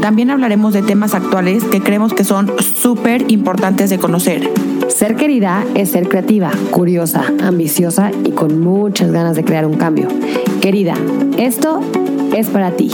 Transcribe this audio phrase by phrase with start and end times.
[0.00, 4.48] También hablaremos de temas actuales que creemos que son súper importantes de conocer.
[4.88, 10.08] Ser querida es ser creativa, curiosa, ambiciosa y con muchas ganas de crear un cambio.
[10.60, 10.94] Querida,
[11.36, 11.80] esto
[12.34, 12.90] es para ti.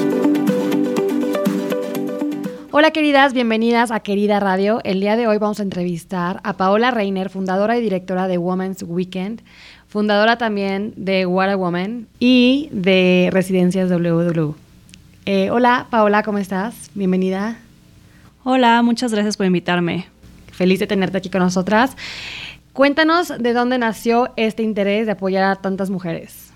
[2.70, 4.80] Hola queridas, bienvenidas a Querida Radio.
[4.82, 8.82] El día de hoy vamos a entrevistar a Paola Reiner, fundadora y directora de Women's
[8.82, 9.42] Weekend,
[9.86, 14.63] fundadora también de What a Woman y de Residencias WW.
[15.26, 16.90] Eh, hola Paola, ¿cómo estás?
[16.94, 17.56] Bienvenida.
[18.42, 20.06] Hola, muchas gracias por invitarme.
[20.52, 21.96] Feliz de tenerte aquí con nosotras.
[22.74, 26.50] Cuéntanos de dónde nació este interés de apoyar a tantas mujeres.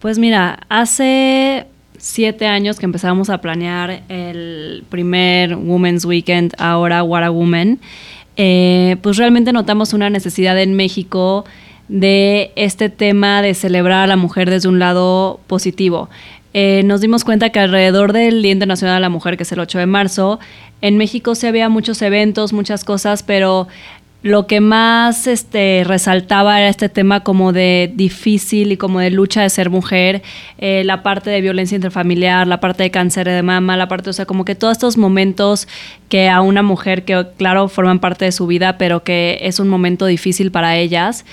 [0.00, 7.22] Pues mira, hace siete años que empezamos a planear el primer Women's Weekend, ahora What
[7.22, 7.78] a Woman,
[8.36, 11.46] eh, pues realmente notamos una necesidad en México
[11.88, 16.10] de este tema de celebrar a la mujer desde un lado positivo.
[16.54, 19.60] Eh, nos dimos cuenta que alrededor del Día Internacional de la Mujer, que es el
[19.60, 20.38] 8 de marzo,
[20.80, 23.68] en México se había muchos eventos, muchas cosas, pero
[24.22, 29.42] lo que más este, resaltaba era este tema como de difícil y como de lucha
[29.42, 30.22] de ser mujer,
[30.58, 34.12] eh, la parte de violencia intrafamiliar, la parte de cáncer de mama, la parte, o
[34.12, 35.66] sea, como que todos estos momentos
[36.08, 39.68] que a una mujer que, claro, forman parte de su vida, pero que es un
[39.68, 41.24] momento difícil para ellas.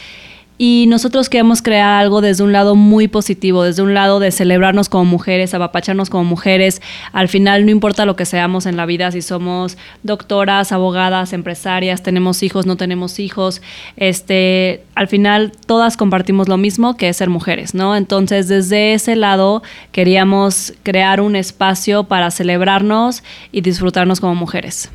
[0.61, 4.89] Y nosotros queremos crear algo desde un lado muy positivo, desde un lado de celebrarnos
[4.89, 6.81] como mujeres, apapacharnos como mujeres.
[7.13, 12.03] Al final no importa lo que seamos en la vida, si somos doctoras, abogadas, empresarias,
[12.03, 13.61] tenemos hijos, no tenemos hijos,
[13.95, 17.95] este, al final todas compartimos lo mismo que es ser mujeres, ¿no?
[17.95, 24.91] Entonces, desde ese lado queríamos crear un espacio para celebrarnos y disfrutarnos como mujeres.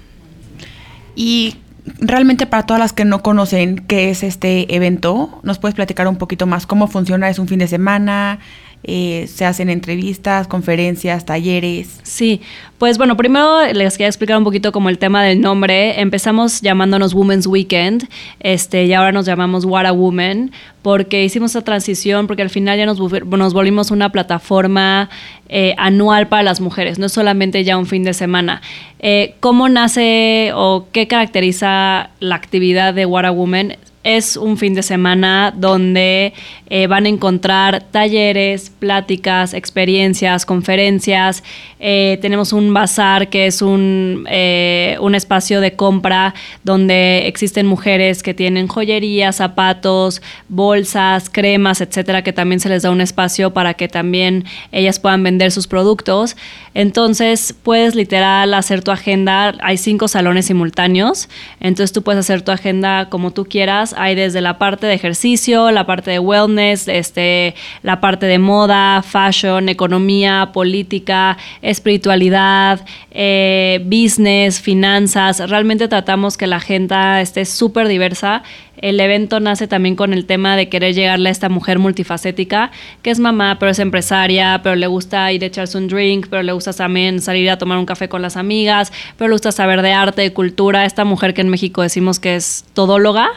[1.16, 1.56] Y
[1.98, 6.16] realmente para todas las que no conocen qué es este evento, ¿nos puedes platicar un
[6.16, 7.28] poquito más cómo funciona?
[7.28, 8.38] ¿Es un fin de semana?
[8.86, 12.00] Eh, se hacen entrevistas, conferencias, talleres.
[12.02, 12.42] Sí,
[12.76, 16.00] pues bueno, primero les quería explicar un poquito como el tema del nombre.
[16.00, 18.06] Empezamos llamándonos Women's Weekend,
[18.40, 20.50] este, y ahora nos llamamos What a Woman,
[20.82, 25.08] porque hicimos esa transición, porque al final ya nos, nos volvimos una plataforma
[25.48, 28.60] eh, anual para las mujeres, no es solamente ya un fin de semana.
[28.98, 33.76] Eh, ¿Cómo nace o qué caracteriza la actividad de What a Woman?
[34.04, 36.34] Es un fin de semana donde
[36.69, 41.42] eh, van a encontrar talleres, pláticas, experiencias, conferencias.
[41.81, 48.22] Eh, tenemos un bazar que es un, eh, un espacio de compra donde existen mujeres
[48.22, 53.72] que tienen joyería, zapatos, bolsas, cremas, etcétera, que también se les da un espacio para
[53.72, 56.37] que también ellas puedan vender sus productos.
[56.75, 59.54] Entonces puedes literal hacer tu agenda.
[59.62, 61.28] Hay cinco salones simultáneos.
[61.60, 65.71] Entonces tú puedes hacer tu agenda como tú quieras hay desde la parte de ejercicio,
[65.71, 74.60] la parte de wellness, este, la parte de moda, fashion, economía, política, espiritualidad, eh, business,
[74.60, 75.38] finanzas.
[75.49, 78.43] Realmente tratamos que la agenda esté súper diversa
[78.84, 83.10] el evento nace también con el tema de querer llegarle a esta mujer multifacética, que
[83.10, 86.52] es mamá, pero es empresaria, pero le gusta ir a echarse un drink, pero le
[86.52, 89.92] gusta también salir a tomar un café con las amigas, pero le gusta saber de
[89.92, 93.30] arte, de cultura, esta mujer que en México decimos que es todóloga.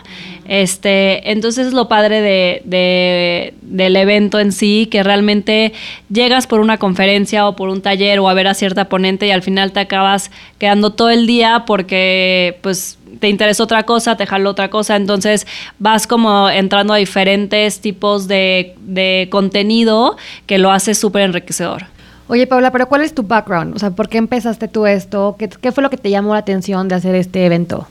[0.43, 5.71] Este, entonces es lo padre de, del evento en sí, que realmente
[6.09, 9.31] llegas por una conferencia o por un taller o a ver a cierta ponente y
[9.31, 14.25] al final te acabas quedando todo el día porque pues te interesa otra cosa, te
[14.25, 15.47] jaló otra cosa, entonces
[15.79, 21.85] vas como entrando a diferentes tipos de, contenido que lo hace súper enriquecedor.
[22.29, 23.75] Oye, Paula, pero ¿cuál es tu background?
[23.75, 25.35] O sea, ¿por qué empezaste tú esto?
[25.39, 27.87] ¿Qué, ¿Qué, fue lo que te llamó la atención de hacer este evento?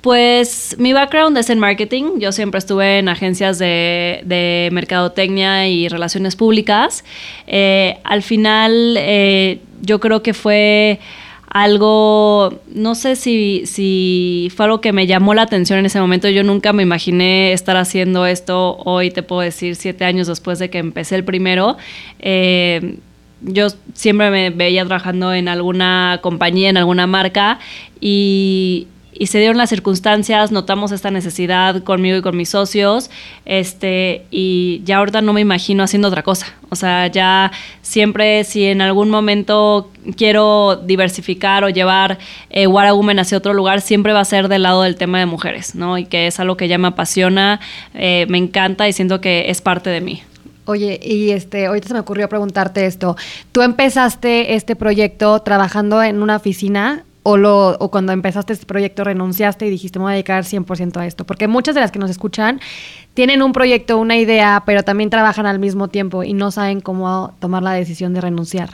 [0.00, 2.18] Pues mi background es en marketing.
[2.18, 7.04] Yo siempre estuve en agencias de, mercadotecnia y relaciones públicas.
[7.46, 11.00] Eh, al final, eh, yo creo que fue
[11.50, 16.28] algo, no sé si, si fue algo que me llamó la atención en ese momento.
[16.28, 20.70] Yo nunca me imaginé estar haciendo esto hoy, te puedo decir, siete años después de
[20.70, 21.76] que empecé el primero.
[22.20, 22.98] Eh,
[23.42, 27.58] yo siempre me veía trabajando en alguna compañía, en alguna marca
[28.00, 28.86] y
[29.20, 33.10] y se dieron las circunstancias, notamos esta necesidad conmigo y con mis socios,
[33.44, 36.46] este, y ya ahorita no me imagino haciendo otra cosa.
[36.70, 37.52] O sea, ya
[37.82, 42.16] siempre si en algún momento quiero diversificar o llevar
[42.48, 45.18] eh, What a Woman hacia otro lugar, siempre va a ser del lado del tema
[45.18, 45.98] de mujeres, ¿no?
[45.98, 47.60] Y que es algo que ya me apasiona,
[47.92, 50.22] eh, me encanta y siento que es parte de mí.
[50.64, 53.18] Oye, y este, ahorita se me ocurrió preguntarte esto.
[53.52, 59.04] ¿Tú empezaste este proyecto trabajando en una oficina o, lo, o cuando empezaste este proyecto
[59.04, 61.24] renunciaste y dijiste me voy a dedicar 100% a esto?
[61.24, 62.60] Porque muchas de las que nos escuchan
[63.14, 67.34] tienen un proyecto, una idea, pero también trabajan al mismo tiempo y no saben cómo
[67.40, 68.70] tomar la decisión de renunciar.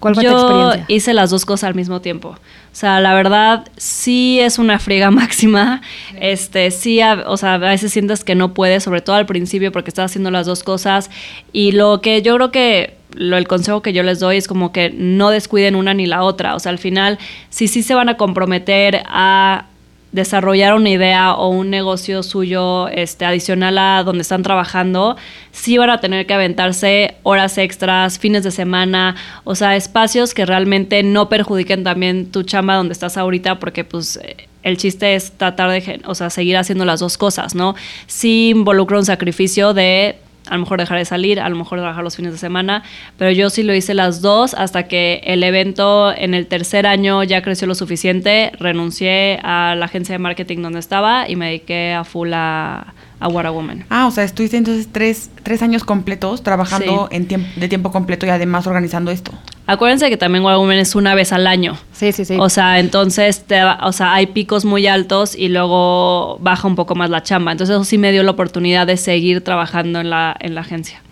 [0.00, 0.84] ¿Cuál fue Yo tu experiencia?
[0.88, 2.28] hice las dos cosas al mismo tiempo.
[2.28, 2.36] O
[2.72, 5.82] sea, la verdad sí es una friega máxima.
[6.20, 9.90] Este, sí, o sea, a veces sientes que no puedes, sobre todo al principio porque
[9.90, 11.10] estás haciendo las dos cosas.
[11.52, 14.72] Y lo que yo creo que lo, el consejo que yo les doy es como
[14.72, 16.54] que no descuiden una ni la otra.
[16.54, 17.18] O sea, al final,
[17.50, 19.66] si sí se van a comprometer a
[20.12, 25.16] desarrollar una idea o un negocio suyo este, adicional a donde están trabajando,
[25.52, 30.46] sí van a tener que aventarse horas extras, fines de semana, o sea, espacios que
[30.46, 34.18] realmente no perjudiquen también tu chamba donde estás ahorita, porque pues
[34.62, 37.74] el chiste es tratar de, o sea, seguir haciendo las dos cosas, ¿no?
[38.06, 40.16] Sí involucra un sacrificio de
[40.48, 42.82] a lo mejor dejar de salir, a lo mejor trabajar los fines de semana,
[43.16, 47.22] pero yo sí lo hice las dos hasta que el evento en el tercer año
[47.22, 51.92] ya creció lo suficiente, renuncié a la agencia de marketing donde estaba y me dediqué
[51.92, 53.84] a full a, a What a Woman.
[53.90, 58.30] Ah, o sea, estuviste entonces tres, tres años completos trabajando en de tiempo completo y
[58.30, 59.32] además organizando esto.
[59.68, 61.76] Acuérdense que también Woman es una vez al año.
[61.92, 62.38] Sí, sí, sí.
[62.40, 66.94] O sea, entonces, te, o sea, hay picos muy altos y luego baja un poco
[66.94, 67.52] más la chamba.
[67.52, 71.02] Entonces eso sí me dio la oportunidad de seguir trabajando en la, en la agencia.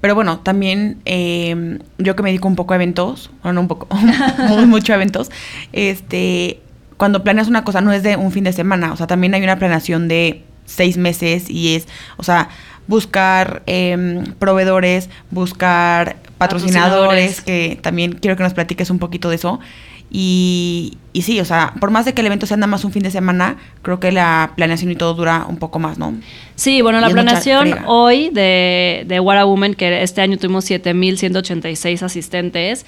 [0.00, 3.68] Pero bueno, también eh, yo que me dedico un poco a eventos, bueno, no un
[3.68, 3.88] poco,
[4.48, 5.32] muy mucho a eventos,
[5.72, 6.60] este,
[6.96, 9.42] cuando planeas una cosa no es de un fin de semana, o sea, también hay
[9.42, 12.48] una planeación de seis meses y es, o sea,
[12.86, 19.60] buscar em, proveedores, buscar patrocinadores, que también quiero que nos platiques un poquito de eso.
[20.10, 22.92] Y, y, sí, o sea, por más de que el evento sea nada más un
[22.92, 26.14] fin de semana, creo que la planeación y todo dura un poco más, ¿no?
[26.54, 32.02] Sí, bueno, la planeación hoy de, de What a Woman, que este año tuvimos 7.186
[32.02, 32.86] asistentes,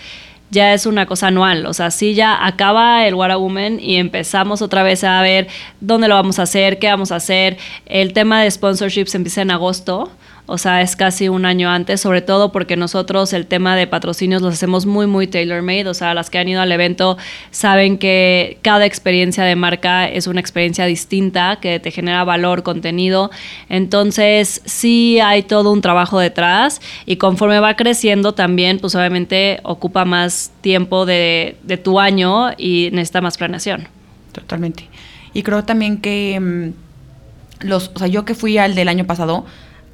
[0.50, 1.66] ya es una cosa anual.
[1.66, 5.48] O sea, sí ya acaba el What a Woman y empezamos otra vez a ver
[5.80, 7.58] dónde lo vamos a hacer, qué vamos a hacer.
[7.86, 10.10] El tema de sponsorships empieza en agosto
[10.46, 14.42] o sea, es casi un año antes, sobre todo porque nosotros el tema de patrocinios
[14.42, 17.18] los hacemos muy, muy tailor-made, o sea, las que han ido al evento
[17.50, 23.30] saben que cada experiencia de marca es una experiencia distinta, que te genera valor, contenido,
[23.68, 30.04] entonces sí hay todo un trabajo detrás y conforme va creciendo también, pues obviamente ocupa
[30.04, 33.88] más tiempo de, tu año y necesita más planeación.
[34.32, 34.88] Totalmente.
[35.34, 39.44] Y creo también que mm, los, o sea, yo que fui al del año pasado,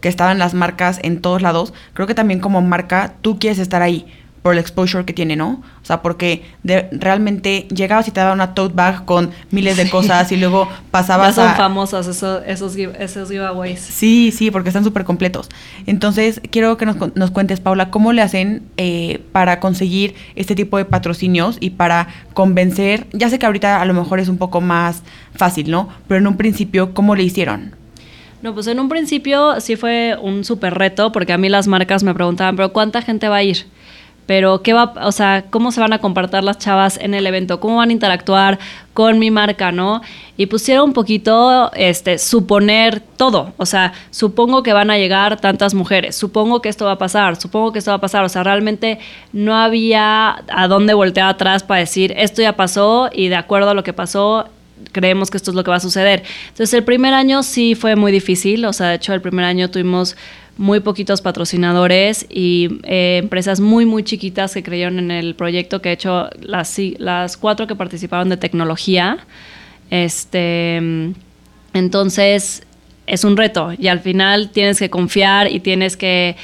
[0.02, 3.81] que estaban las marcas en todos lados, creo que también como marca tú quieres estar
[3.81, 4.06] ahí
[4.43, 5.62] por el exposure que tiene, ¿no?
[5.82, 9.88] O sea, porque de, realmente llegabas y te daba una tote bag con miles de
[9.88, 13.81] cosas y luego pasabas ya son famosas esos, esos, esos giveaways.
[13.81, 15.49] Sí, sí, porque están súper completos.
[15.87, 20.76] Entonces, quiero que nos, nos, cuentes, Paula, cómo le hacen eh, para conseguir este tipo
[20.76, 24.60] de patrocinios y para convencer, ya sé que ahorita a lo mejor es un poco
[24.60, 25.02] más
[25.37, 25.88] fácil, ¿no?
[26.08, 27.81] Pero en un principio, ¿cómo le hicieron?
[28.43, 32.03] No, pues en un principio sí fue un súper reto, porque a mí las marcas
[32.03, 33.67] me preguntaban, pero ¿cuánta gente va a ir?
[34.27, 37.61] Pero qué va, o sea, cómo se van a compartir las chavas en el evento,
[37.61, 38.59] cómo van a interactuar
[38.94, 40.01] con mi marca, ¿no?
[40.37, 43.53] Y pusieron un poquito, este, suponer todo.
[43.58, 47.37] O sea, supongo que van a llegar tantas mujeres, supongo que esto va a pasar,
[47.41, 48.25] supongo que esto va a pasar.
[48.25, 48.99] O sea, realmente
[49.32, 53.75] no había a dónde voltear atrás para decir esto ya pasó y de acuerdo a
[53.75, 54.49] lo que pasó,
[54.93, 56.22] creemos que esto es lo que va a suceder.
[56.49, 59.70] Entonces el primer año sí fue muy difícil, o sea, de hecho el primer año
[59.70, 60.17] tuvimos
[60.56, 65.89] muy poquitos patrocinadores y eh, empresas muy, muy chiquitas que creyeron en el proyecto, que
[65.89, 69.19] de hecho las, las cuatro que participaron de tecnología,
[69.91, 70.77] este,
[71.72, 72.63] entonces
[73.06, 76.37] es un reto y al final tienes que confiar y tienes que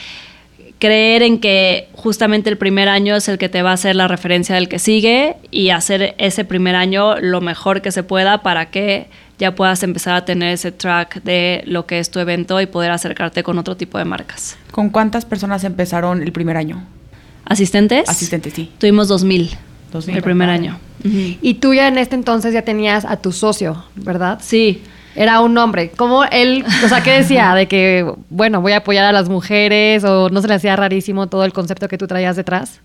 [0.79, 4.09] creer en que justamente el primer año es el que te va a hacer la
[4.09, 8.71] referencia del que sigue y hacer ese primer año lo mejor que se pueda para
[8.71, 9.09] que
[9.39, 12.91] ya puedas empezar a tener ese track de lo que es tu evento y poder
[12.91, 14.57] acercarte con otro tipo de marcas.
[14.71, 16.85] ¿Con cuántas personas empezaron el primer año?
[17.45, 18.09] ¿Asistentes?
[18.09, 18.71] Asistentes, sí.
[18.79, 19.57] Tuvimos 2.000
[20.09, 20.79] el primer año.
[21.05, 24.39] Y tú ya en este entonces ya tenías a tu socio, ¿verdad?
[24.43, 24.83] Sí
[25.19, 25.91] era un hombre.
[25.97, 27.53] ¿Cómo él, o sea, qué decía?
[27.53, 31.27] De que, bueno, voy a apoyar a las mujeres o no se le hacía rarísimo
[31.27, 32.81] todo el concepto que tú traías detrás?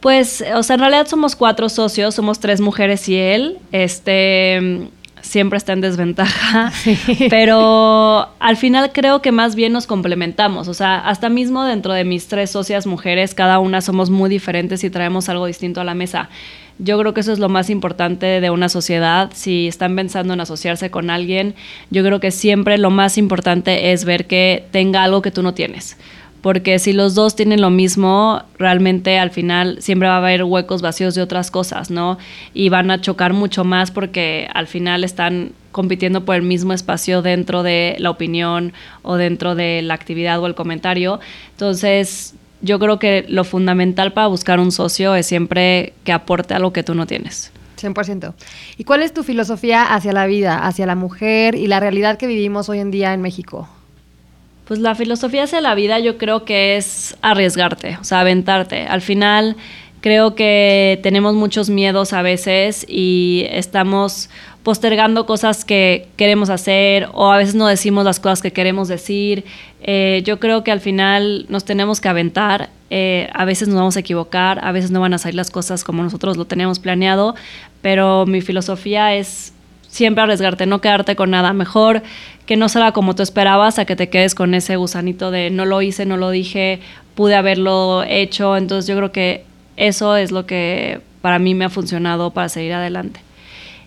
[0.00, 3.58] Pues, o sea, en realidad somos cuatro socios, somos tres mujeres y él.
[3.70, 4.88] Este,
[5.20, 6.72] siempre está en desventaja,
[7.30, 12.04] pero al final creo que más bien nos complementamos, o sea, hasta mismo dentro de
[12.04, 15.94] mis tres socias mujeres, cada una somos muy diferentes y traemos algo distinto a la
[15.94, 16.28] mesa.
[16.78, 19.30] Yo creo que eso es lo más importante de una sociedad.
[19.32, 21.54] Si están pensando en asociarse con alguien,
[21.90, 25.54] yo creo que siempre lo más importante es ver que tenga algo que tú no
[25.54, 25.96] tienes
[26.44, 30.82] porque si los dos tienen lo mismo, realmente al final siempre va a haber huecos
[30.82, 32.18] vacíos de otras cosas, ¿no?
[32.52, 37.22] Y van a chocar mucho más porque al final están compitiendo por el mismo espacio
[37.22, 41.18] dentro de la opinión o dentro de la actividad o el comentario.
[41.52, 46.72] Entonces, yo creo que lo fundamental para buscar un socio es siempre que aporte algo
[46.72, 47.52] que tú no tienes.
[47.80, 48.34] 100%.
[48.78, 52.26] ¿Y cuál es tu filosofía hacia la vida, hacia la mujer y la realidad que
[52.26, 53.68] vivimos hoy en día en México?
[54.64, 58.86] Pues la filosofía hacia la vida yo creo que es arriesgarte, o sea, aventarte.
[58.86, 59.56] Al final
[60.00, 64.30] creo que tenemos muchos miedos a veces y estamos
[64.64, 69.44] postergando cosas que queremos hacer o a veces no decimos las cosas que queremos decir.
[69.82, 72.70] Eh, yo creo que al final nos tenemos que aventar.
[72.88, 75.84] Eh, a veces nos vamos a equivocar, a veces no van a salir las cosas
[75.84, 77.34] como nosotros lo tenemos planeado,
[77.82, 79.52] pero mi filosofía es
[79.86, 81.52] siempre arriesgarte, no quedarte con nada.
[81.52, 82.02] Mejor
[82.46, 85.66] que no salga como tú esperabas a que te quedes con ese gusanito de no
[85.66, 86.80] lo hice, no lo dije,
[87.14, 88.56] pude haberlo hecho.
[88.56, 89.44] Entonces yo creo que
[89.76, 93.23] eso es lo que para mí me ha funcionado para seguir adelante.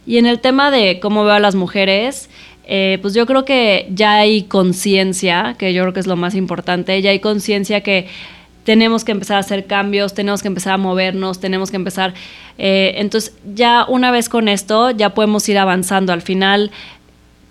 [0.08, 2.30] Y en el tema de cómo veo a las mujeres,
[2.66, 6.34] eh, pues yo creo que ya hay conciencia, que yo creo que es lo más
[6.34, 8.08] importante, ya hay conciencia que
[8.64, 12.14] tenemos que empezar a hacer cambios, tenemos que empezar a movernos, tenemos que empezar...
[12.58, 16.12] Eh, entonces ya una vez con esto ya podemos ir avanzando.
[16.12, 16.72] Al final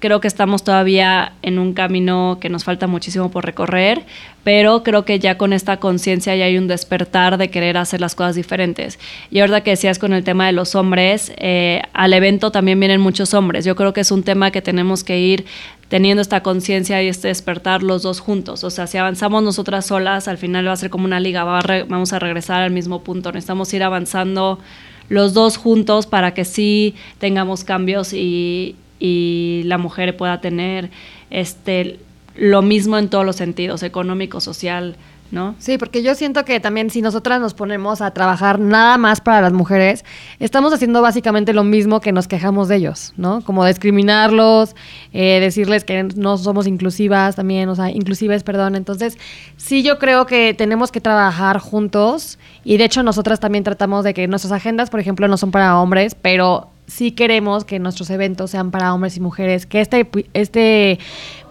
[0.07, 4.05] creo que estamos todavía en un camino que nos falta muchísimo por recorrer,
[4.45, 8.15] pero creo que ya con esta conciencia ya hay un despertar de querer hacer las
[8.15, 9.01] cosas diferentes.
[9.33, 13.01] Y ahora que decías con el tema de los hombres, eh, al evento también vienen
[13.01, 13.65] muchos hombres.
[13.65, 15.45] Yo creo que es un tema que tenemos que ir
[15.89, 18.63] teniendo esta conciencia y este despertar los dos juntos.
[18.63, 22.13] O sea, si avanzamos nosotras solas, al final va a ser como una liga, vamos
[22.13, 23.33] a regresar al mismo punto.
[23.33, 24.61] Necesitamos ir avanzando
[25.09, 30.91] los dos juntos para que sí tengamos cambios y, y la mujer pueda tener
[31.31, 31.99] este
[32.37, 34.97] lo mismo en todos los sentidos, económico, social,
[35.31, 35.55] ¿no?
[35.59, 39.41] Sí, porque yo siento que también si nosotras nos ponemos a trabajar nada más para
[39.41, 40.05] las mujeres,
[40.39, 43.41] estamos haciendo básicamente lo mismo que nos quejamos de ellos, ¿no?
[43.43, 44.77] Como discriminarlos,
[45.13, 48.77] eh, decirles que no somos inclusivas también, o sea, inclusives, perdón.
[48.77, 49.19] Entonces,
[49.57, 54.15] sí yo creo que tenemos que trabajar juntos y de hecho nosotras también tratamos de
[54.15, 58.51] que nuestras agendas, por ejemplo, no son para hombres, pero sí queremos que nuestros eventos
[58.51, 60.99] sean para hombres y mujeres, que este, este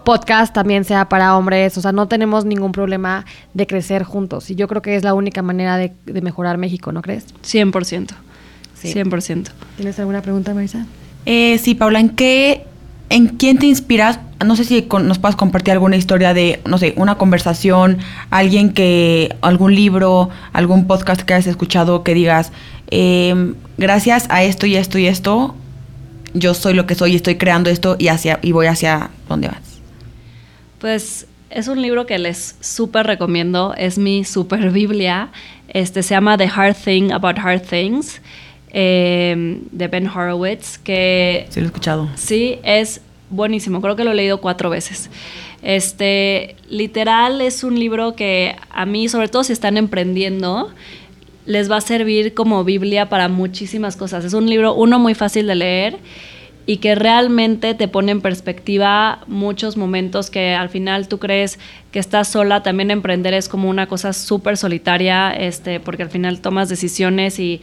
[0.04, 4.50] podcast también sea para hombres, o sea, no tenemos ningún problema de crecer juntos.
[4.50, 7.26] Y yo creo que es la única manera de, mejorar México, ¿no crees?
[7.44, 8.12] 100%.
[8.76, 8.94] Sí.
[8.94, 9.50] 100%.
[9.76, 10.86] ¿Tienes alguna pregunta, Marisa?
[11.26, 12.66] Eh, sí, Paula, ¿en qué,
[13.16, 14.20] en quién te inspiras?
[14.46, 19.34] No sé si nos puedes compartir alguna historia de, no sé, una conversación, alguien que,
[19.40, 22.52] algún libro, algún podcast que hayas escuchado que digas,
[22.92, 25.56] em, gracias a esto y esto y esto,
[26.34, 29.48] yo soy lo que soy y estoy creando esto y, hacia, y voy hacia donde
[29.48, 29.80] vas.
[30.80, 35.30] Pues es un libro que les súper recomiendo, es mi super Biblia.
[35.70, 38.20] Este se llama The Hard Thing About Hard Things,
[38.78, 41.46] em, de Ben Horowitz, que...
[41.50, 42.10] Sí, lo he escuchado.
[42.16, 45.10] Sí, es buenísimo, creo que lo he leído cuatro veces.
[45.64, 50.74] Este, literal, es un libro que a mí, sobre todo si están emprendiendo,
[51.46, 54.26] les va a servir como Biblia para muchísimas cosas.
[54.26, 55.98] Es un libro, uno, muy fácil de leer
[56.66, 61.60] y que realmente te pone en perspectiva muchos momentos que al final tú crees
[61.92, 62.62] que estás sola.
[62.62, 67.62] También emprender es como una cosa súper solitaria, este, porque al final tomas decisiones y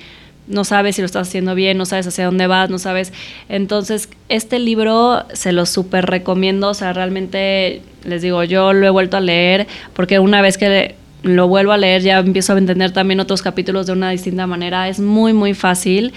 [0.48, 3.12] no sabes si lo estás haciendo bien, no sabes hacia dónde vas, no sabes.
[3.48, 8.90] Entonces, este libro se lo súper recomiendo, o sea, realmente les digo, yo lo he
[8.90, 12.90] vuelto a leer porque una vez que lo vuelvo a leer ya empiezo a entender
[12.90, 14.88] también otros capítulos de una distinta manera.
[14.88, 16.12] Es muy, muy fácil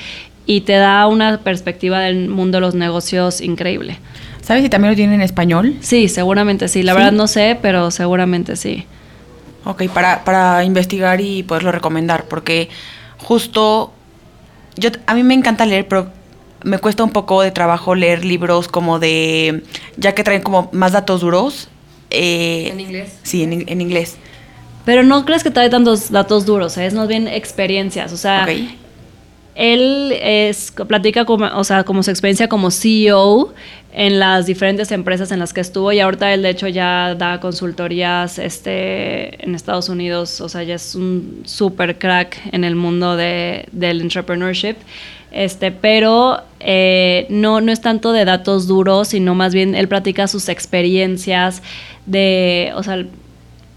[0.46, 4.00] y te da una perspectiva del mundo de los negocios increíble.
[4.41, 5.75] ¿Sabes si también lo tienen en español?
[5.82, 6.84] Sí, seguramente sí.
[6.84, 8.86] La verdad no sé, pero seguramente sí.
[9.63, 12.70] Ok, para, para investigar y poderlo recomendar, porque
[13.17, 13.95] justo
[14.77, 16.10] yo a mí me encanta leer, pero
[16.63, 19.63] me cuesta un poco de trabajo leer libros como de,
[19.98, 21.70] ya que traen como más datos duros.
[22.10, 23.20] Eh, ¿En inglés?
[23.24, 24.17] Sí, en, en, inglés.
[24.84, 26.86] Pero no crees que trae tantos datos duros, ¿eh?
[26.86, 28.13] es más bien experiencias.
[28.13, 28.48] O sea,
[29.55, 33.53] él es, platica como, o sea, como su experiencia como CEO
[33.98, 37.40] en las diferentes empresas en las que estuvo y ahorita él de hecho ya da
[37.40, 43.16] consultorías este, en Estados Unidos, o sea, ya es un super crack en el mundo
[43.16, 44.75] de, del entrepreneurship.
[45.32, 50.28] Este, pero eh, no, no es tanto de datos duros, sino más bien él platica
[50.28, 51.62] sus experiencias
[52.06, 53.06] de, o sea,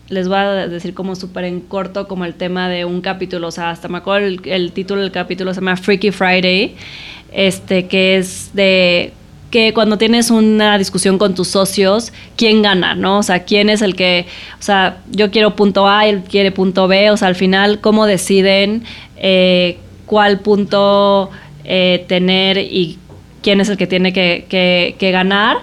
[0.09, 3.53] les voy a decir como súper en corto como el tema de un capítulo, o
[3.53, 6.75] sea, hasta me acuerdo el, el, título del capítulo se llama Freaky Friday,
[7.31, 9.13] este que es de
[9.51, 13.19] que cuando tienes una discusión con tus socios, ¿quién gana, no?
[13.19, 14.27] O sea, ¿quién es el que,
[14.59, 18.07] o sea, yo quiero punto A, él quiere punto B, o sea, al final, ¿cómo
[18.07, 18.85] deciden
[19.17, 21.31] eh, cuál punto
[21.65, 22.99] eh, tener y
[23.43, 25.59] quién es el que tiene que, que, que ganar?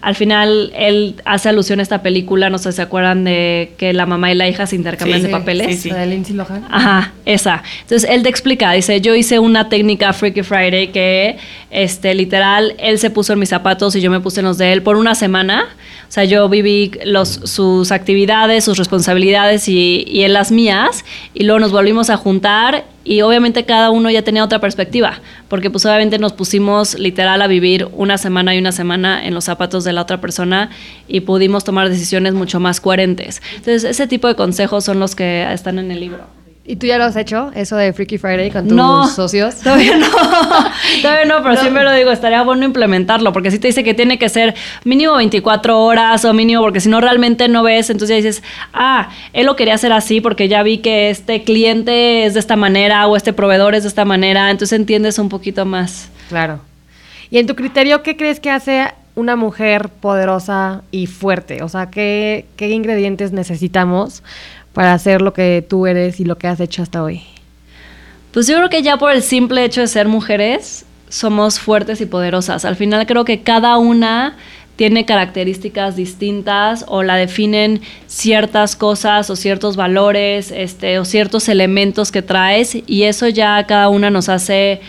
[0.00, 3.92] Al final él hace alusión a esta película, no sé si se acuerdan de que
[3.92, 5.66] la mamá y la hija se intercambian de papeles.
[5.66, 5.90] Sí, sí.
[5.90, 6.64] de Lindsay Lohan.
[6.70, 7.62] Ajá, esa.
[7.82, 11.36] Entonces él te explica, dice, yo hice una técnica Freaky Friday que,
[11.70, 14.72] este, literal, él se puso en mis zapatos y yo me puse en los de
[14.72, 15.66] él por una semana.
[16.08, 21.44] O sea, yo viví los, sus actividades, sus responsabilidades y, y en las mías y
[21.44, 25.84] luego nos volvimos a juntar y obviamente cada uno ya tenía otra perspectiva, porque pues
[25.86, 29.92] obviamente nos pusimos literal a vivir una semana y una semana en los zapatos de
[29.92, 30.70] la otra persona
[31.08, 33.42] y pudimos tomar decisiones mucho más coherentes.
[33.56, 36.37] Entonces, ese tipo de consejos son los que están en el libro.
[36.70, 39.54] ¿Y tú ya lo has hecho, eso de Freaky Friday con tus No, socios?
[39.64, 40.06] Todavía no,
[41.02, 44.18] todavía no, pero siempre lo digo, estaría bueno implementarlo, porque si te dice que tiene
[44.18, 48.16] que ser mínimo 24 horas o mínimo, porque si no realmente no ves, entonces ya
[48.16, 48.42] dices,
[48.74, 52.56] ah, él lo quería hacer así porque ya vi que este cliente es de esta
[52.56, 56.10] manera o este proveedor es de esta manera, entonces entiendes un poquito más.
[56.28, 56.60] Claro.
[57.30, 61.62] Y en tu criterio, ¿qué crees que hace una mujer poderosa y fuerte?
[61.62, 64.22] O sea, ¿qué, qué ingredientes necesitamos
[64.72, 67.22] para hacer lo que tú eres y lo que has hecho hasta hoy?
[68.32, 72.06] Pues yo creo que ya por el simple hecho de ser mujeres, somos fuertes y
[72.06, 72.64] poderosas.
[72.64, 74.36] Al final creo que cada una
[74.76, 82.12] tiene características distintas o la definen ciertas cosas o ciertos valores este, o ciertos elementos
[82.12, 84.80] que traes y eso ya cada una nos hace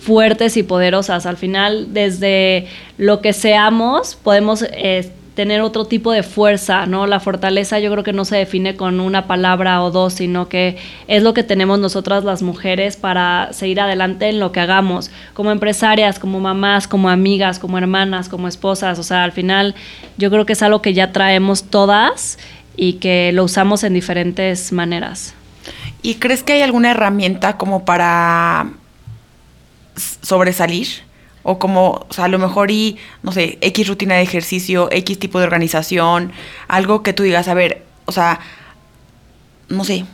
[0.00, 1.26] fuertes y poderosas.
[1.26, 2.66] Al final, desde
[2.98, 7.06] lo que seamos, podemos eh, tener otro tipo de fuerza, ¿no?
[7.06, 10.76] La fortaleza yo creo que no se define con una palabra o dos, sino que
[11.08, 15.50] es lo que tenemos nosotras las mujeres para seguir adelante en lo que hagamos, como
[15.50, 19.74] empresarias, como mamás, como amigas, como hermanas, como esposas, o sea, al final
[20.18, 22.38] yo creo que es algo que ya traemos todas
[22.76, 25.34] y que lo usamos en diferentes maneras.
[26.02, 28.70] ¿Y crees que hay alguna herramienta como para
[30.22, 30.88] sobresalir?
[31.42, 35.18] O como, o sea, a lo mejor y, no sé, X rutina de ejercicio, X
[35.18, 36.32] tipo de organización,
[36.68, 38.40] algo que tú digas, a ver, o sea,
[39.68, 40.04] no sé,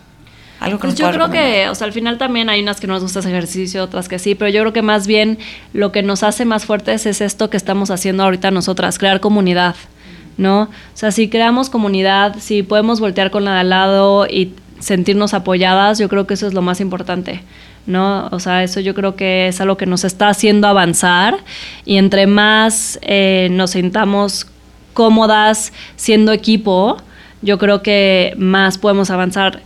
[0.61, 1.53] algo que pues nos yo creo recomendar.
[1.53, 4.09] que, o sea, al final también hay unas que no nos gusta ese ejercicio, otras
[4.09, 5.39] que sí, pero yo creo que más bien
[5.73, 9.77] lo que nos hace más fuertes es esto que estamos haciendo ahorita nosotras, crear comunidad,
[10.37, 10.63] ¿no?
[10.63, 15.35] O sea, si creamos comunidad, si podemos voltear con la de al lado y sentirnos
[15.35, 17.43] apoyadas, yo creo que eso es lo más importante.
[17.89, 18.29] ¿No?
[18.31, 21.39] O sea, eso yo creo que es algo que nos está haciendo avanzar
[21.85, 24.47] y entre más eh, nos sintamos
[24.93, 26.99] cómodas siendo equipo,
[27.41, 29.63] yo creo que más podemos avanzar.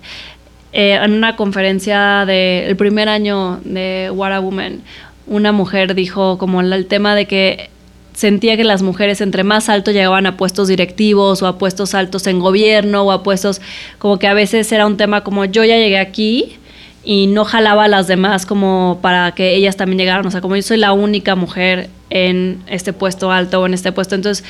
[0.72, 4.80] Eh, en una conferencia del primer año de What a Woman,
[5.26, 7.70] una mujer dijo como el, el tema de que
[8.14, 12.26] sentía que las mujeres entre más alto llegaban a puestos directivos o a puestos altos
[12.26, 13.60] en gobierno o a puestos
[13.98, 16.58] como que a veces era un tema como yo ya llegué aquí,
[17.04, 20.26] y no jalaba a las demás como para que ellas también llegaran.
[20.26, 23.90] O sea, como yo soy la única mujer en este puesto alto o en este
[23.90, 24.14] puesto.
[24.14, 24.44] Entonces,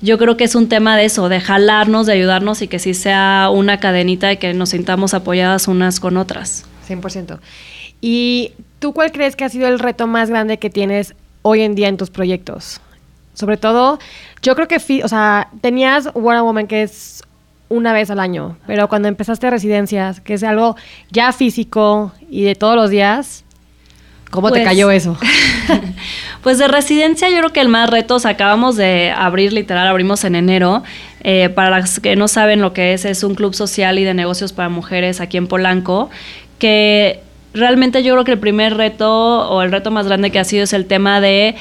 [0.00, 2.94] yo creo que es un tema de eso, de jalarnos, de ayudarnos y que sí
[2.94, 6.64] sea una cadenita y que nos sintamos apoyadas unas con otras.
[6.88, 7.38] 100%.
[8.00, 11.74] ¿Y tú cuál crees que ha sido el reto más grande que tienes hoy en
[11.74, 12.80] día en tus proyectos?
[13.34, 13.98] Sobre todo,
[14.42, 17.22] yo creo que, o sea, tenías a Woman, que es
[17.68, 20.76] una vez al año, pero cuando empezaste residencias, que es algo
[21.10, 23.44] ya físico y de todos los días,
[24.30, 25.16] ¿cómo Pues- te cayó eso?
[26.42, 29.86] Pues de residencia yo creo que el más reto, o sea, acabamos de abrir, literal,
[29.88, 30.82] abrimos en enero.
[31.22, 34.14] Eh, para las que no saben lo que es, es un club social y de
[34.14, 36.10] negocios para mujeres aquí en Polanco,
[36.60, 37.20] que
[37.54, 40.62] realmente yo creo que el primer reto o el reto más grande que ha sido
[40.62, 41.56] es el tema de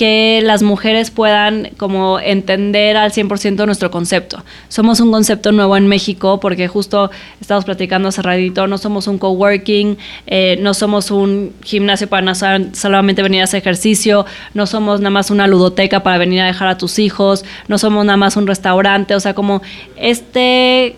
[0.00, 4.42] que las mujeres puedan como entender al 100% nuestro concepto.
[4.70, 9.18] Somos un concepto nuevo en México porque justo estamos platicando hace ratito, no somos un
[9.18, 14.66] coworking, eh, no somos un gimnasio para no sol- solamente venir a hacer ejercicio, no
[14.66, 18.16] somos nada más una ludoteca para venir a dejar a tus hijos, no somos nada
[18.16, 19.60] más un restaurante, o sea, como
[19.98, 20.96] este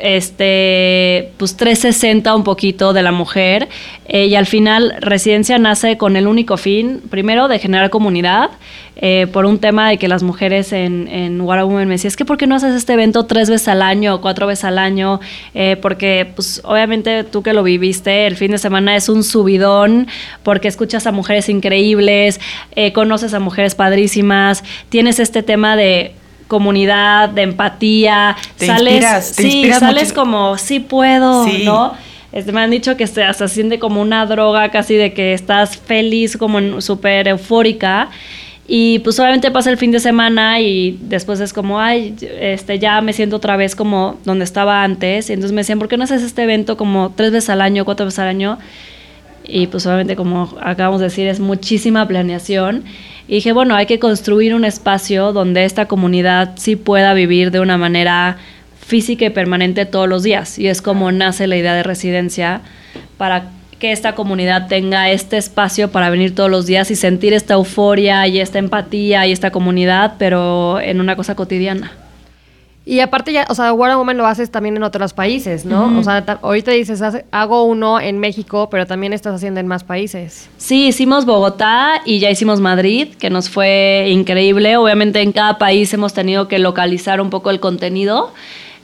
[0.00, 3.68] este, pues 360 un poquito de la mujer
[4.06, 8.50] eh, y al final Residencia nace con el único fin, primero, de generar comunidad,
[8.96, 12.08] eh, por un tema de que las mujeres en, en What a Woman me decían,
[12.08, 14.64] es que ¿por qué no haces este evento tres veces al año o cuatro veces
[14.64, 15.20] al año?
[15.54, 20.08] Eh, porque pues obviamente tú que lo viviste, el fin de semana es un subidón
[20.42, 22.40] porque escuchas a mujeres increíbles,
[22.92, 26.12] conoces a mujeres padrísimas, tienes este tema de
[26.52, 28.36] comunidad, de empatía.
[28.58, 31.94] Te sales, inspiras, te sí, sales como, sí puedo, ¿no?
[32.30, 35.78] Este, me han dicho que se, se siente como una droga casi de que estás
[35.78, 38.10] feliz, como súper eufórica.
[38.68, 43.00] Y pues obviamente pasa el fin de semana y después es como, ay, este, ya
[43.00, 45.30] me siento otra vez como donde estaba antes.
[45.30, 47.86] Y entonces me decían, ¿por qué no haces este evento como tres veces al año,
[47.86, 48.58] cuatro veces al año?
[49.44, 52.84] Y pues obviamente como acabamos de decir, es muchísima planeación.
[53.32, 57.60] Y dije, bueno, hay que construir un espacio donde esta comunidad sí pueda vivir de
[57.60, 58.36] una manera
[58.86, 60.58] física y permanente todos los días.
[60.58, 62.60] Y es como nace la idea de residencia
[63.16, 63.46] para
[63.78, 68.26] que esta comunidad tenga este espacio para venir todos los días y sentir esta euforia
[68.26, 72.01] y esta empatía y esta comunidad, pero en una cosa cotidiana.
[72.84, 75.96] Y aparte ya, o sea, War Woman lo haces también en otros países, ¿no?
[75.98, 80.48] O sea, ahorita dices, hago uno en México, pero también estás haciendo en más países.
[80.56, 84.76] Sí, hicimos Bogotá y ya hicimos Madrid, que nos fue increíble.
[84.76, 88.32] Obviamente en cada país hemos tenido que localizar un poco el contenido.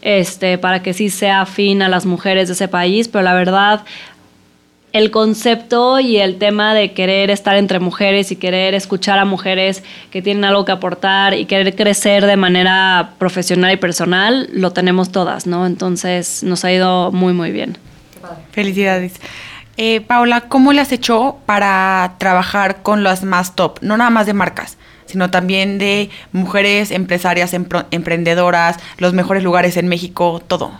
[0.01, 3.85] Este, para que sí sea afín a las mujeres de ese país, pero la verdad
[4.99, 9.85] el concepto y el tema de querer estar entre mujeres y querer escuchar a mujeres
[10.11, 15.13] que tienen algo que aportar y querer crecer de manera profesional y personal, lo tenemos
[15.13, 15.67] todas, ¿no?
[15.67, 17.79] Entonces nos ha ido muy, muy bien.
[18.51, 19.15] Felicidades.
[19.77, 23.79] Eh, Paola, ¿cómo le has hecho para trabajar con las más top?
[23.81, 29.87] No nada más de marcas, sino también de mujeres empresarias, emprendedoras, los mejores lugares en
[29.87, 30.73] México, todo.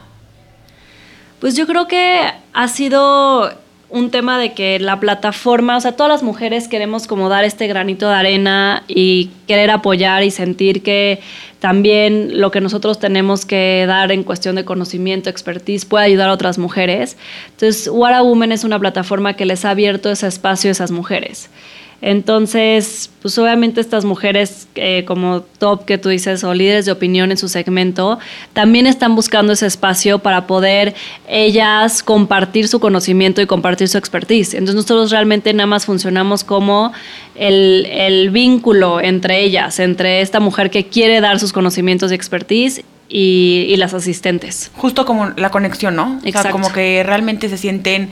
[1.39, 3.53] Pues yo creo que ha sido
[3.91, 7.67] un tema de que la plataforma, o sea, todas las mujeres queremos como dar este
[7.67, 11.21] granito de arena y querer apoyar y sentir que
[11.59, 16.33] también lo que nosotros tenemos que dar en cuestión de conocimiento, expertise, puede ayudar a
[16.35, 17.17] otras mujeres.
[17.51, 20.91] Entonces, What a Woman es una plataforma que les ha abierto ese espacio a esas
[20.91, 21.51] mujeres.
[22.01, 27.33] Entonces, pues obviamente estas mujeres eh, como top que tú dices o líderes de opinión
[27.33, 28.21] en su segmento,
[28.53, 30.95] también están buscando ese espacio para poder
[31.29, 34.55] ellas compartir su conocimiento y compartir su expertise.
[34.55, 36.93] Entonces nosotros realmente nada más funcionamos como
[37.35, 42.85] el, el vínculo entre ellas, entre esta mujer que quiere dar sus conocimientos y expertise
[43.09, 44.71] y, y, las asistentes.
[44.77, 46.21] Justo como la conexión, ¿no?
[46.25, 46.39] Exacto.
[46.39, 48.11] O sea, como que realmente se sienten...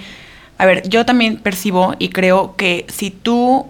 [0.59, 3.67] A ver, yo también percibo y creo que si tú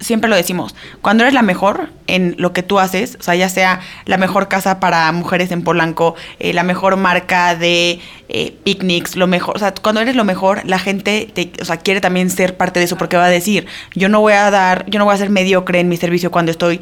[0.00, 3.48] siempre lo decimos, cuando eres la mejor en lo que tú haces, o sea, ya
[3.48, 9.16] sea la mejor casa para mujeres en Polanco, eh, la mejor marca de eh, picnics,
[9.16, 12.30] lo mejor, o sea, cuando eres lo mejor, la gente te, o sea, quiere también
[12.30, 15.04] ser parte de eso porque va a decir, yo no voy a dar, yo no
[15.04, 16.80] voy a ser mediocre en mi servicio cuando estoy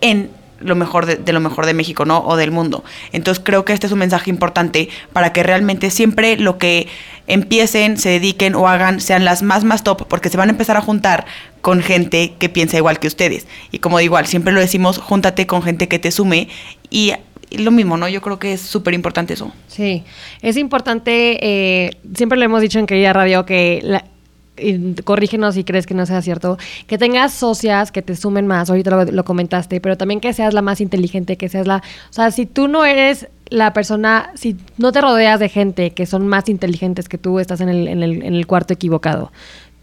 [0.00, 0.30] en
[0.60, 2.24] lo mejor de, lo mejor de México, ¿no?
[2.24, 2.84] O del mundo.
[3.12, 6.88] Entonces creo que este es un mensaje importante para que realmente siempre lo que
[7.26, 10.76] empiecen, se dediquen o hagan sean las más más top, porque se van a empezar
[10.76, 11.26] a juntar
[11.60, 13.46] con gente que piensa igual que ustedes.
[13.72, 16.48] Y como igual, siempre lo decimos, júntate con gente que te sume
[16.90, 17.12] y
[17.50, 18.08] lo mismo, ¿no?
[18.08, 19.52] Yo creo que es súper importante eso.
[19.68, 20.04] Sí,
[20.42, 24.04] es importante, eh, siempre lo hemos dicho en Querida Radio que la,
[25.04, 28.90] corrígenos si crees que no sea cierto, que tengas socias que te sumen más, ahorita
[28.90, 32.30] lo, lo, comentaste, pero también que seas la más inteligente, que seas la, o sea,
[32.30, 36.48] si tú no eres la persona, si no te rodeas de gente que son más
[36.48, 39.32] inteligentes que tú, estás en el, en el, en el cuarto equivocado.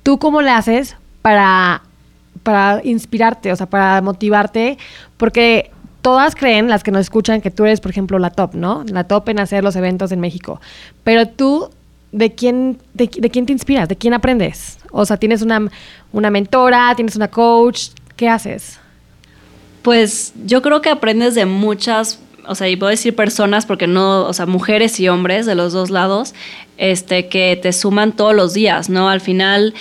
[0.03, 1.83] ¿Tú cómo le haces para,
[2.43, 4.77] para inspirarte, o sea, para motivarte,
[5.17, 8.83] porque todas creen, las que nos escuchan, que tú eres, por ejemplo, la top, ¿no?
[8.87, 10.59] La top en hacer los eventos en México.
[11.03, 11.69] Pero tú,
[12.13, 13.89] ¿de quién, de, quién te inspiras?
[13.89, 14.77] ¿De quién aprendes?
[14.91, 15.69] O sea, ¿tienes una,
[16.13, 16.93] una mentora?
[16.95, 17.89] ¿Tienes una coach?
[18.15, 18.79] ¿Qué haces?
[19.81, 24.25] Pues yo creo que aprendes de muchas, o sea, y puedo decir personas porque no,
[24.25, 26.33] o sea, mujeres y hombres de los dos lados,
[26.77, 29.09] este, que te suman todos los días, ¿no?
[29.09, 29.73] Al final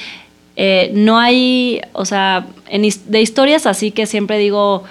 [0.57, 4.85] eh, no hay, o sea, de historias así que siempre digo,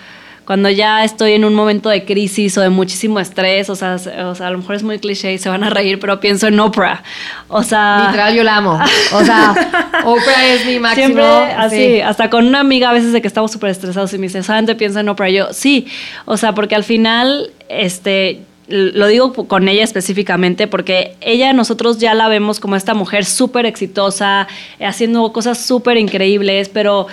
[0.51, 4.35] cuando ya estoy en un momento de crisis o de muchísimo estrés, o sea, o
[4.35, 6.59] sea, a lo mejor es muy cliché y se van a reír, pero pienso en
[6.59, 7.03] Oprah.
[7.47, 8.77] O sea, literal yo la amo.
[9.13, 9.51] O sea,
[10.03, 11.05] Oprah es mi máximo.
[11.05, 14.23] Siempre así, hasta con una amiga a veces de que estamos súper estresados y me
[14.23, 14.65] dice, ¿saben?
[14.75, 15.29] Piensa en Oprah.
[15.29, 15.87] yo, sí.
[16.25, 22.13] O sea, porque al final, este, lo digo con ella específicamente porque ella nosotros ya
[22.13, 24.49] la vemos como esta mujer súper exitosa,
[24.81, 27.07] haciendo cosas súper increíbles, pero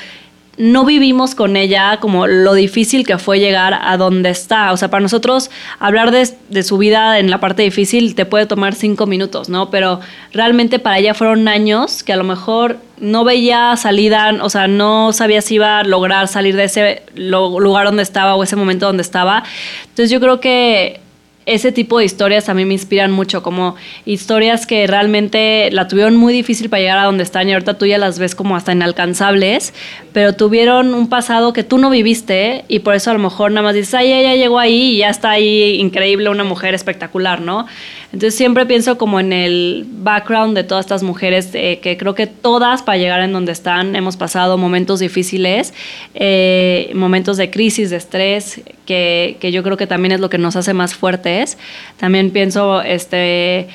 [0.59, 4.73] no vivimos con ella como lo difícil que fue llegar a donde está.
[4.73, 8.75] O sea, para nosotros hablar de, su vida en la parte difícil te puede tomar
[8.75, 9.71] cinco minutos, ¿no?
[9.71, 10.01] Pero
[10.33, 15.13] realmente para ella fueron años que a lo mejor no veía salida, o sea, no
[15.13, 19.03] sabía si iba a lograr salir de ese lugar donde estaba o ese momento donde
[19.03, 19.45] estaba.
[19.87, 21.01] Entonces yo creo que
[21.49, 26.15] ese tipo de historias a mí me inspiran mucho, como historias que realmente la tuvieron
[26.15, 28.73] muy difícil para llegar a donde están y ahorita tú ya las ves como hasta
[28.73, 29.73] inalcanzables,
[30.19, 33.63] pero tuvieron un pasado que tú no viviste y por eso a lo mejor nada
[33.63, 37.67] más dices, ay, ella llegó ahí y ya está ahí increíble, una mujer espectacular, ¿no?
[38.07, 42.27] Entonces siempre pienso como en el background de todas estas mujeres, eh, que creo que
[42.27, 45.73] todas para llegar en donde están hemos pasado momentos difíciles,
[46.17, 50.39] eh, momentos de crisis, de estrés, que, que, yo creo que también es lo que
[50.39, 51.59] nos hace más fuertes.
[51.97, 53.69] También pienso este,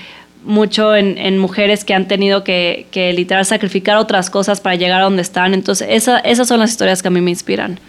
[0.43, 5.01] mucho en, en mujeres que han tenido que, que, literal sacrificar otras cosas para llegar
[5.01, 5.53] a donde están.
[5.53, 7.79] Entonces esa, esas son las historias que a mí me inspiran.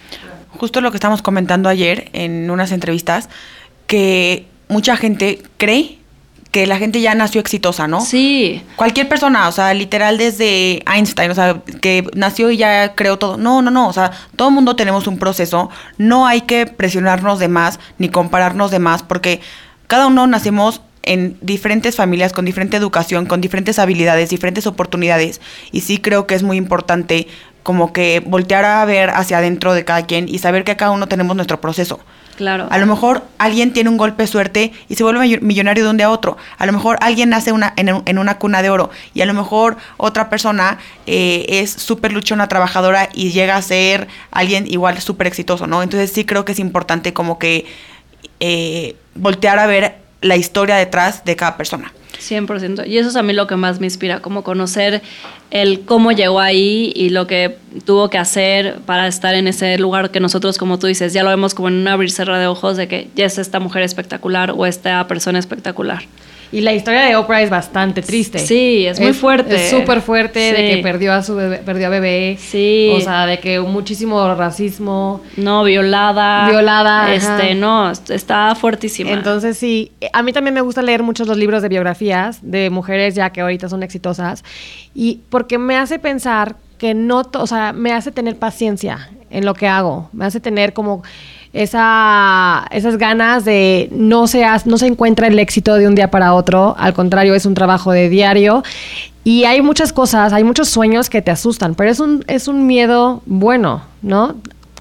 [0.51, 3.29] Justo lo que estamos comentando ayer en unas entrevistas,
[3.87, 5.99] que mucha gente cree
[6.55, 8.01] que la gente ya nació exitosa, ¿no?
[8.01, 8.63] Sí.
[8.77, 13.37] Cualquier persona, o sea, literal desde Einstein, o sea, que nació y ya creó todo.
[13.37, 17.41] No, no, no, o sea, todo el mundo tenemos un proceso, no hay que presionarnos
[17.41, 19.41] de más ni compararnos de más, porque
[19.89, 25.41] cada uno nacemos en diferentes familias, con diferente educación, con diferentes habilidades, diferentes oportunidades.
[25.73, 27.27] Y sí creo que es muy importante
[27.65, 31.09] como que voltear a ver hacia adentro de cada quien y saber que cada uno
[31.09, 31.99] tenemos nuestro proceso.
[32.37, 32.67] Claro.
[32.71, 35.97] A lo mejor alguien tiene un golpe de suerte y se vuelve millonario de un
[35.97, 36.37] día a otro.
[36.59, 39.77] A lo mejor alguien nace una, en, una cuna de oro y a lo mejor
[39.97, 45.67] otra persona eh, es súper luchona, trabajadora y llega a ser alguien igual súper exitoso,
[45.67, 45.83] ¿no?
[45.83, 47.67] Entonces sí creo que es importante como que
[48.41, 51.93] eh, voltear a ver la historia detrás de cada persona.
[52.19, 52.87] 100%.
[52.87, 55.03] Y eso es a mí lo que más me inspira, como conocer
[55.51, 60.11] el cómo llegó ahí y lo que tuvo que hacer para estar en ese lugar
[60.11, 62.77] que nosotros, como tú dices, ya lo vemos como en un abrir cerrar de ojos
[62.77, 66.05] de que ya es esta mujer espectacular o esta persona espectacular.
[66.55, 68.39] Y la historia de Oprah es bastante triste.
[68.39, 69.57] Sí, es muy fuerte.
[69.57, 72.37] Es súper fuerte de que perdió a su bebé, perdió a bebé.
[72.39, 72.93] Sí.
[72.95, 75.21] O sea, de que muchísimo racismo.
[75.37, 76.49] No, violada.
[76.49, 77.13] Violada.
[77.13, 79.11] Este, no, está fuertísima.
[79.11, 83.17] Entonces sí, a mí también me gusta leer muchos los libros de biografías de mujeres
[83.17, 84.45] ya que ahorita son exitosas
[84.95, 89.55] y porque me hace pensar que no, o sea, me hace tener paciencia en lo
[89.55, 91.03] que hago, me hace tener como
[91.55, 96.35] esa, esas ganas de no se, no se encuentra el éxito de un día para
[96.35, 98.63] otro, al contrario, es un trabajo de diario.
[99.23, 102.67] Y hay muchas cosas, hay muchos sueños que te asustan, pero es un, es un
[102.67, 104.35] miedo bueno, ¿no?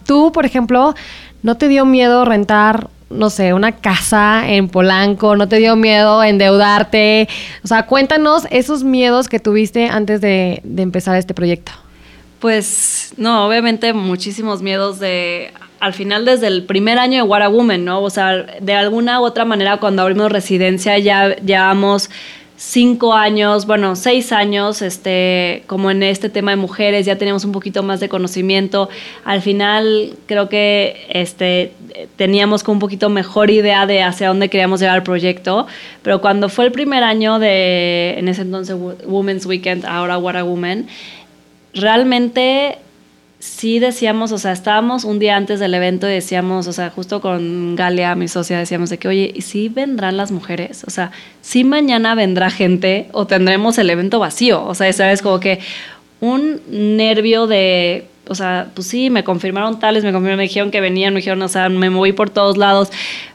[0.05, 0.95] Tú, por ejemplo,
[1.43, 6.23] ¿no te dio miedo rentar no sé, una casa en Polanco, no te dio miedo
[6.23, 7.29] endeudarte.
[7.63, 11.71] O sea, cuéntanos esos miedos que tuviste antes de, de, empezar este proyecto.
[12.39, 17.49] Pues no, obviamente muchísimos miedos de al final desde el primer año de What a
[17.49, 18.01] Woman, ¿no?
[18.01, 22.09] O sea, de alguna u otra manera cuando abrimos residencia ya llevamos
[22.55, 27.51] cinco años, bueno, seis años, este, como en este tema de mujeres, ya teníamos un
[27.51, 28.87] poquito más de conocimiento.
[29.25, 31.73] Al final creo que este,
[32.15, 35.67] teníamos como un poquito mejor idea de hacia dónde queríamos llevar el proyecto,
[36.01, 40.45] pero cuando fue el primer año de, en ese entonces, Women's Weekend, ahora What a
[40.45, 40.87] Woman,
[41.73, 42.77] realmente
[43.43, 47.19] sí decíamos, o sea, estábamos un día antes del evento y decíamos, o sea, justo
[47.19, 50.86] con Galia, mi socia, decíamos de que, oye, ¿y si vendrán las mujeres?
[50.88, 54.65] O sea, si mañana vendrá gente o tendremos el evento vacío.
[54.65, 55.60] O sea, sabes, como que
[56.21, 60.79] un nervio de, o sea, pues sí, me confirmaron tales, me confirmaron, me dijeron que
[60.79, 62.91] venían, me dijeron, o sea, me moví por todos lados,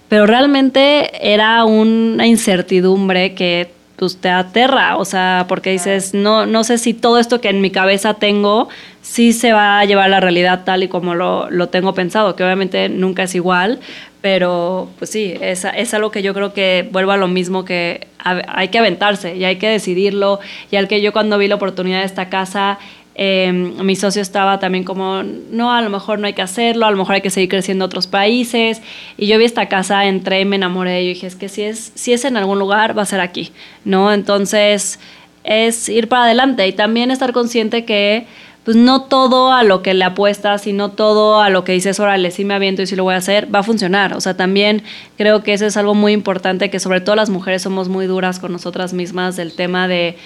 [0.08, 6.62] pero realmente era una incertidumbre que pues te aterra, o sea, porque dices, no, no
[6.62, 8.68] sé si todo esto que en mi cabeza tengo
[9.02, 12.36] sí se va a llevar a la realidad tal y como lo, lo tengo pensado,
[12.36, 13.80] que obviamente nunca es igual,
[14.20, 18.06] pero pues sí, es, es algo que yo creo que vuelvo a lo mismo que
[18.18, 20.38] hay que aventarse y hay que decidirlo,
[20.70, 22.78] y al que yo cuando vi la oportunidad de esta casa
[23.20, 26.90] Em, mi socio estaba también como, no, a lo mejor no hay que hacerlo, a
[26.92, 28.80] lo mejor hay que seguir creciendo en otros países.
[29.16, 32.12] Y yo vi esta casa, entré, me enamoré y dije, es que si es, si
[32.12, 33.50] es en algún lugar, va a ser aquí,
[33.84, 34.12] ¿no?
[34.12, 35.00] Entonces
[35.42, 38.26] es ir para adelante y también estar consciente que
[38.62, 41.98] pues no todo a lo que le apuestas y no todo a lo que dices,
[41.98, 44.14] órale, sí me aviento y sí lo voy a hacer, va a funcionar.
[44.14, 44.82] O sea, también
[45.16, 48.38] creo que eso es algo muy importante, que sobre todo las mujeres somos muy duras
[48.38, 50.16] con nosotras mismas del tema de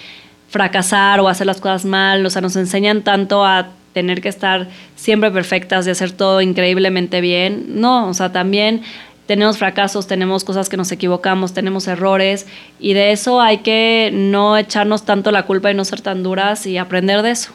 [0.52, 4.68] fracasar o hacer las cosas mal, o sea, nos enseñan tanto a tener que estar
[4.96, 7.80] siempre perfectas, de hacer todo increíblemente bien.
[7.80, 8.82] No, o sea, también
[9.26, 12.46] tenemos fracasos, tenemos cosas que nos equivocamos, tenemos errores
[12.78, 16.66] y de eso hay que no echarnos tanto la culpa y no ser tan duras
[16.66, 17.52] y aprender de eso.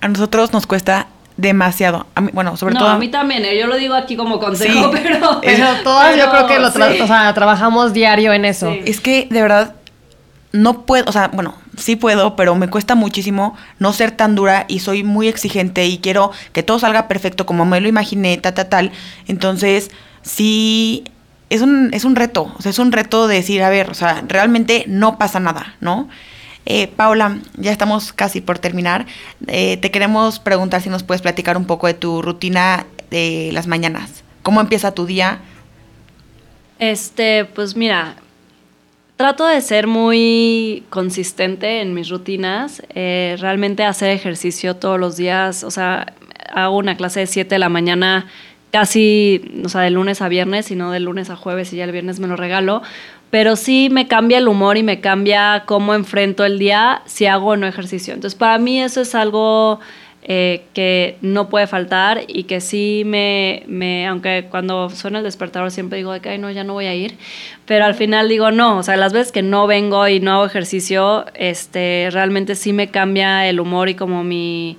[0.00, 2.06] A nosotros nos cuesta demasiado.
[2.14, 2.88] A mí- bueno, sobre no, todo...
[2.90, 5.00] a mí también, eh, yo lo digo aquí como consejo, Sí.
[5.02, 5.40] pero...
[5.42, 7.00] Pero todas yo creo que lo tra- sí.
[7.00, 8.70] o sea, trabajamos diario en eso.
[8.72, 8.80] Sí.
[8.86, 9.74] Es que de verdad
[10.52, 14.64] no puedo, o sea, bueno, sí puedo, pero me cuesta muchísimo no ser tan dura
[14.68, 18.54] y soy muy exigente y quiero que todo salga perfecto como me lo imaginé, ta,
[18.54, 18.92] ta, tal.
[19.28, 19.90] Entonces,
[20.22, 21.04] sí,
[21.50, 23.94] es un, es un reto, o sea, es un reto de decir, a ver, o
[23.94, 26.08] sea, realmente no pasa nada, ¿no?
[26.68, 29.06] Eh, Paula, ya estamos casi por terminar.
[29.46, 33.68] Eh, te queremos preguntar si nos puedes platicar un poco de tu rutina de las
[33.68, 34.24] mañanas.
[34.42, 35.38] ¿Cómo empieza tu día?
[36.80, 38.16] Este, pues mira,
[39.16, 42.82] trato de ser muy consistente en mis rutinas.
[42.94, 45.64] eh, realmente hacer ejercicio todos los días.
[45.64, 46.14] O sea,
[46.52, 48.26] hago una clase de 7 de la mañana
[48.70, 51.84] casi, o sea, de lunes a viernes, y no de lunes a jueves y ya
[51.84, 52.82] el viernes me lo regalo.
[53.30, 57.50] Pero sí me cambia el humor y me cambia cómo enfrento el día si hago
[57.50, 58.14] o no ejercicio.
[58.14, 59.80] Entonces, para mí eso es algo
[60.28, 65.70] eh, que no puede faltar y que sí me, me, aunque cuando suena el despertador
[65.70, 67.14] siempre digo ay, no, ya no voy a ir,
[67.64, 70.44] pero al final digo, no, o sea, las veces que no vengo y no hago
[70.44, 74.78] ejercicio, este, realmente sí me cambia el humor y como mi,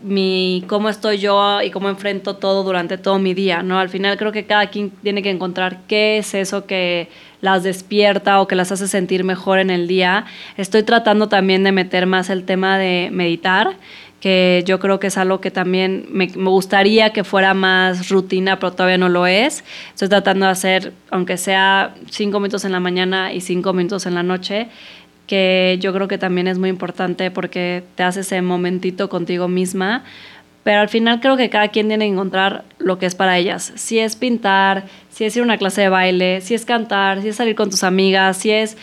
[0.00, 3.80] mi cómo estoy yo y cómo enfrento todo durante todo mi día, ¿no?
[3.80, 7.08] Al final creo que cada quien tiene que encontrar qué es eso que
[7.40, 10.24] las despierta o que las hace sentir mejor en el día.
[10.56, 13.76] Estoy tratando también de meter más el tema de meditar,
[14.26, 18.58] que yo creo que es algo que también me, me gustaría que fuera más rutina,
[18.58, 19.62] pero todavía no lo es.
[19.90, 24.16] Estoy tratando de hacer, aunque sea cinco minutos en la mañana y cinco minutos en
[24.16, 24.66] la noche,
[25.28, 30.02] que yo creo que también es muy importante porque te hace ese momentito contigo misma.
[30.64, 33.74] Pero al final creo que cada quien tiene que encontrar lo que es para ellas.
[33.76, 37.28] Si es pintar, si es ir a una clase de baile, si es cantar, si
[37.28, 38.76] es salir con tus amigas, si es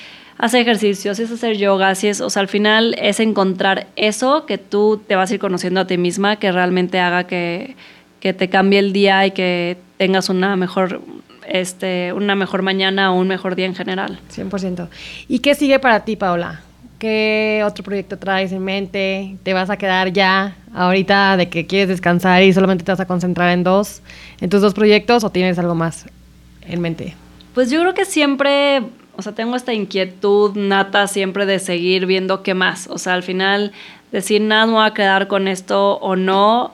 [0.45, 4.45] hacer ejercicio, si es hacer yoga, si es, o sea, al final es encontrar eso
[4.45, 7.77] que tú te vas a ir conociendo a ti misma, que realmente haga que,
[8.19, 10.99] que te cambie el día y que tengas una mejor,
[11.47, 14.19] este, una mejor mañana o un mejor día en general.
[14.35, 14.89] 100%.
[15.29, 16.61] ¿Y qué sigue para ti, Paola?
[16.99, 19.37] ¿Qué otro proyecto traes en mente?
[19.43, 23.05] ¿Te vas a quedar ya ahorita de que quieres descansar y solamente te vas a
[23.05, 24.01] concentrar en dos,
[24.41, 26.05] en tus dos proyectos o tienes algo más
[26.67, 27.15] en mente?
[27.53, 28.83] Pues yo creo que siempre,
[29.15, 32.87] o sea, tengo esta inquietud nata siempre de seguir viendo qué más.
[32.87, 33.71] O sea, al final
[34.11, 36.73] decir nada, me voy a quedar con esto o no,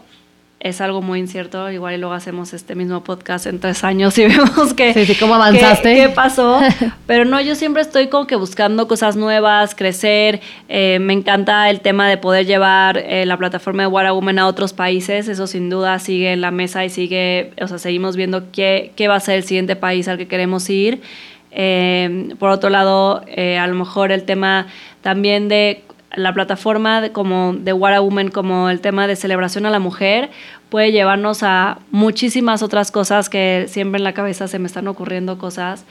[0.60, 1.71] es algo muy incierto.
[1.71, 5.15] Igual y luego hacemos este mismo podcast en tres años y vemos que, Sí, sí,
[5.15, 5.95] ¿cómo avanzaste?
[5.95, 6.60] qué, qué pasó.
[7.08, 10.41] Pero no, yo siempre estoy como que buscando cosas nuevas, crecer.
[10.67, 14.39] Eh, me encanta el tema de poder llevar eh, la plataforma de What a Woman
[14.39, 15.28] a otros países.
[15.28, 19.08] Eso sin duda sigue en la mesa y sigue, o sea, seguimos viendo qué, qué
[19.08, 21.02] va a ser el siguiente país al que queremos ir.
[21.51, 24.67] Eh, por otro lado, eh, a lo mejor el tema
[25.01, 25.83] también de
[26.15, 29.79] la plataforma de, como de What a Woman, como el tema de celebración a la
[29.79, 30.29] mujer,
[30.69, 35.38] puede llevarnos a muchísimas otras cosas que siempre en la cabeza se me están ocurriendo
[35.38, 35.85] cosas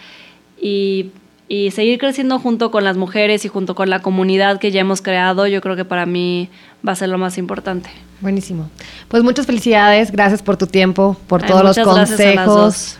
[0.60, 1.10] y,
[1.48, 5.02] y seguir creciendo junto con las mujeres y junto con la comunidad que ya hemos
[5.02, 6.48] creado, yo creo que para mí
[6.86, 7.90] va a ser lo más importante.
[8.20, 8.68] Buenísimo.
[9.08, 12.98] Pues muchas felicidades, gracias por tu tiempo, por Ay, todos los consejos.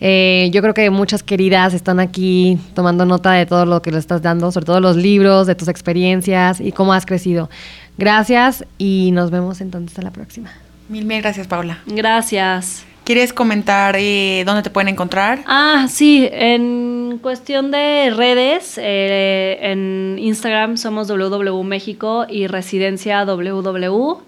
[0.00, 3.98] Eh, yo creo que muchas queridas están aquí tomando nota de todo lo que le
[3.98, 7.50] estás dando, sobre todo los libros, de tus experiencias y cómo has crecido.
[7.98, 10.50] Gracias y nos vemos entonces a la próxima.
[10.88, 11.78] Mil, mil gracias, Paula.
[11.86, 12.86] Gracias.
[13.04, 15.40] ¿Quieres comentar eh, dónde te pueden encontrar?
[15.46, 24.18] Ah, sí, en cuestión de redes, eh, en Instagram somos WW México y Residencia WW.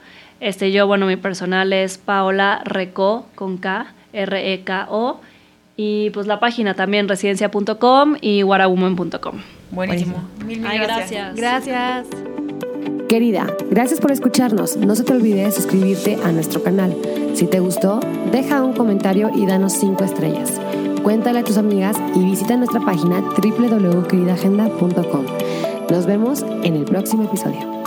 [0.41, 5.21] Este, yo, bueno, mi personal es Paola Reco con K, R-E-K-O.
[5.77, 9.41] Y pues la página también, residencia.com y whatawoman.com.
[9.71, 10.19] Buenísimo.
[10.45, 11.35] Mil, mil Ay, gracias.
[11.35, 12.07] gracias.
[12.07, 13.09] Gracias.
[13.09, 14.77] Querida, gracias por escucharnos.
[14.77, 16.97] No se te olvide suscribirte a nuestro canal.
[17.35, 20.59] Si te gustó, deja un comentario y danos 5 estrellas.
[21.03, 25.27] Cuéntale a tus amigas y visita nuestra página www.queridagenda.com.
[25.91, 27.82] Nos vemos en el próximo episodio.